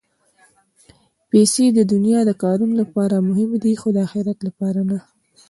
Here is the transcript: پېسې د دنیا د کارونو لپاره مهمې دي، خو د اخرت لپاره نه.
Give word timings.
پېسې 1.29 1.65
د 1.77 1.79
دنیا 1.91 2.19
د 2.25 2.31
کارونو 2.43 2.73
لپاره 2.81 3.25
مهمې 3.29 3.57
دي، 3.63 3.73
خو 3.81 3.87
د 3.95 3.97
اخرت 4.05 4.37
لپاره 4.47 4.81
نه. 4.89 4.99